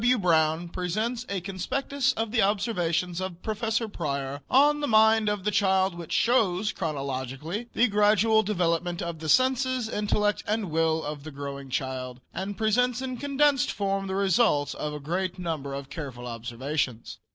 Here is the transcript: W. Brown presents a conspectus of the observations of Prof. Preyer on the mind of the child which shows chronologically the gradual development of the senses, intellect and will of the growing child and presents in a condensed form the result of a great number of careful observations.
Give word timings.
W. 0.01 0.17
Brown 0.17 0.67
presents 0.69 1.27
a 1.29 1.41
conspectus 1.41 2.11
of 2.15 2.31
the 2.31 2.41
observations 2.41 3.21
of 3.21 3.43
Prof. 3.43 3.61
Preyer 3.93 4.41
on 4.49 4.79
the 4.79 4.87
mind 4.87 5.29
of 5.29 5.43
the 5.43 5.51
child 5.51 5.93
which 5.93 6.11
shows 6.11 6.71
chronologically 6.71 7.67
the 7.73 7.87
gradual 7.87 8.41
development 8.41 9.03
of 9.03 9.19
the 9.19 9.29
senses, 9.29 9.87
intellect 9.87 10.41
and 10.47 10.71
will 10.71 11.03
of 11.03 11.23
the 11.23 11.29
growing 11.29 11.69
child 11.69 12.19
and 12.33 12.57
presents 12.57 12.99
in 12.99 13.13
a 13.13 13.17
condensed 13.17 13.71
form 13.71 14.07
the 14.07 14.15
result 14.15 14.73
of 14.73 14.91
a 14.91 14.99
great 14.99 15.37
number 15.37 15.71
of 15.75 15.91
careful 15.91 16.25
observations. 16.25 17.19